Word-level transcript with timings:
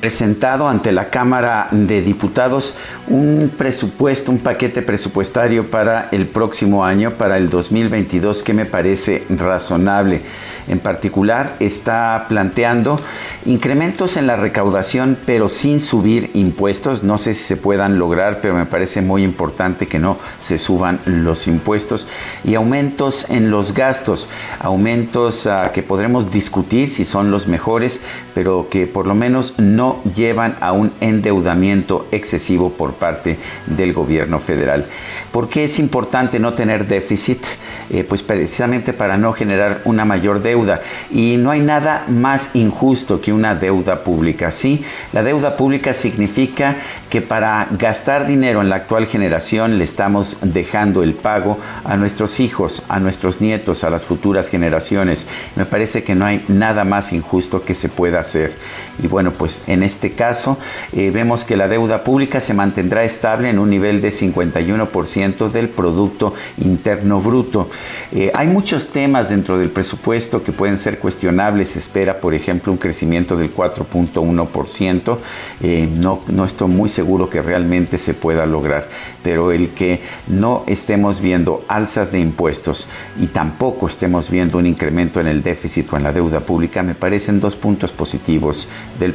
presentado 0.00 0.68
ante 0.68 0.92
la 0.92 1.10
Cámara 1.10 1.68
de 1.70 2.02
Diputados 2.02 2.74
un 3.08 3.52
presupuesto, 3.56 4.30
un 4.30 4.38
paquete 4.38 4.82
presupuestario 4.82 5.70
para 5.70 6.08
el 6.12 6.26
próximo 6.26 6.84
año, 6.84 7.12
para 7.12 7.36
el 7.36 7.50
2022, 7.50 8.42
que 8.42 8.54
me 8.54 8.66
parece 8.66 9.24
razonable. 9.28 10.22
En 10.68 10.80
particular, 10.80 11.56
está 11.60 12.26
planteando 12.28 13.00
incrementos 13.46 14.18
en 14.18 14.26
la 14.26 14.36
recaudación, 14.36 15.18
pero 15.24 15.48
sin 15.48 15.80
subir 15.80 16.30
impuestos. 16.34 17.02
No 17.02 17.16
sé 17.16 17.32
si 17.32 17.42
se 17.42 17.56
puedan 17.56 17.98
lograr, 17.98 18.40
pero 18.42 18.54
me 18.54 18.66
parece 18.66 19.00
muy 19.00 19.24
importante 19.24 19.86
que 19.86 19.98
no 19.98 20.18
se 20.38 20.58
suban 20.58 21.00
los 21.06 21.46
impuestos. 21.46 22.06
Y 22.44 22.54
aumentos 22.54 23.30
en 23.30 23.50
los 23.50 23.72
gastos, 23.72 24.28
aumentos 24.60 25.46
uh, 25.46 25.72
que 25.72 25.82
podremos 25.82 26.30
discutir 26.30 26.90
si 26.90 27.06
son 27.06 27.30
los 27.30 27.48
mejores, 27.48 28.02
pero 28.34 28.68
que 28.68 28.86
por 28.86 29.06
lo 29.06 29.14
menos 29.14 29.54
no 29.58 29.87
llevan 30.14 30.56
a 30.60 30.72
un 30.72 30.92
endeudamiento 31.00 32.06
excesivo 32.12 32.72
por 32.72 32.94
parte 32.94 33.38
del 33.66 33.92
gobierno 33.92 34.38
federal. 34.38 34.86
¿Por 35.32 35.48
qué 35.48 35.64
es 35.64 35.78
importante 35.78 36.38
no 36.38 36.54
tener 36.54 36.86
déficit? 36.86 37.44
Eh, 37.90 38.04
pues 38.04 38.22
precisamente 38.22 38.92
para 38.92 39.16
no 39.16 39.32
generar 39.32 39.80
una 39.84 40.04
mayor 40.04 40.42
deuda. 40.42 40.82
Y 41.10 41.36
no 41.38 41.50
hay 41.50 41.60
nada 41.60 42.04
más 42.08 42.50
injusto 42.54 43.20
que 43.20 43.32
una 43.32 43.54
deuda 43.54 44.04
pública. 44.04 44.50
Sí, 44.50 44.84
la 45.12 45.22
deuda 45.22 45.56
pública 45.56 45.92
significa 45.94 46.76
que 47.08 47.22
para 47.22 47.66
gastar 47.70 48.26
dinero 48.26 48.60
en 48.60 48.68
la 48.68 48.76
actual 48.76 49.06
generación 49.06 49.78
le 49.78 49.84
estamos 49.84 50.36
dejando 50.42 51.02
el 51.02 51.14
pago 51.14 51.58
a 51.84 51.96
nuestros 51.96 52.40
hijos, 52.40 52.82
a 52.88 53.00
nuestros 53.00 53.40
nietos, 53.40 53.84
a 53.84 53.90
las 53.90 54.04
futuras 54.04 54.48
generaciones. 54.48 55.26
Me 55.56 55.64
parece 55.64 56.02
que 56.02 56.14
no 56.14 56.26
hay 56.26 56.44
nada 56.48 56.84
más 56.84 57.12
injusto 57.12 57.64
que 57.64 57.74
se 57.74 57.88
pueda 57.88 58.20
hacer. 58.20 58.54
Y 59.02 59.06
bueno, 59.06 59.32
pues 59.32 59.62
en 59.66 59.77
este 59.82 60.12
caso 60.12 60.58
eh, 60.92 61.10
vemos 61.10 61.44
que 61.44 61.56
la 61.56 61.68
deuda 61.68 62.04
pública 62.04 62.40
se 62.40 62.54
mantendrá 62.54 63.04
estable 63.04 63.50
en 63.50 63.58
un 63.58 63.70
nivel 63.70 64.00
de 64.00 64.10
51% 64.10 65.50
del 65.50 65.68
Producto 65.68 66.34
Interno 66.58 67.20
Bruto. 67.20 67.68
Eh, 68.12 68.30
hay 68.34 68.46
muchos 68.46 68.88
temas 68.88 69.28
dentro 69.28 69.58
del 69.58 69.70
presupuesto 69.70 70.42
que 70.42 70.52
pueden 70.52 70.76
ser 70.76 70.98
cuestionables. 70.98 71.70
Se 71.70 71.78
espera, 71.78 72.20
por 72.20 72.34
ejemplo, 72.34 72.72
un 72.72 72.78
crecimiento 72.78 73.36
del 73.36 73.54
4.1%. 73.54 75.18
Eh, 75.60 75.88
no, 75.96 76.20
no 76.28 76.44
estoy 76.44 76.68
muy 76.68 76.88
seguro 76.88 77.28
que 77.28 77.42
realmente 77.42 77.98
se 77.98 78.14
pueda 78.14 78.46
lograr, 78.46 78.88
pero 79.22 79.52
el 79.52 79.70
que 79.70 80.00
no 80.26 80.64
estemos 80.66 81.20
viendo 81.20 81.64
alzas 81.68 82.12
de 82.12 82.20
impuestos 82.20 82.86
y 83.20 83.26
tampoco 83.26 83.88
estemos 83.88 84.30
viendo 84.30 84.58
un 84.58 84.66
incremento 84.66 85.20
en 85.20 85.26
el 85.26 85.42
déficit 85.42 85.92
o 85.92 85.96
en 85.96 86.04
la 86.04 86.12
deuda 86.12 86.40
pública 86.40 86.82
me 86.82 86.94
parecen 86.94 87.40
dos 87.40 87.56
puntos 87.56 87.92
positivos 87.92 88.68
del 88.98 89.14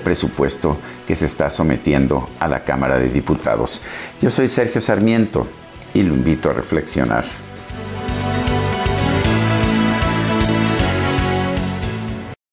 que 1.07 1.15
se 1.15 1.25
está 1.25 1.49
sometiendo 1.49 2.27
a 2.39 2.47
la 2.47 2.63
Cámara 2.63 2.99
de 2.99 3.09
Diputados. 3.09 3.81
Yo 4.21 4.29
soy 4.29 4.47
Sergio 4.47 4.81
Sarmiento 4.81 5.47
y 5.93 6.03
lo 6.03 6.13
invito 6.13 6.49
a 6.49 6.53
reflexionar. 6.53 7.42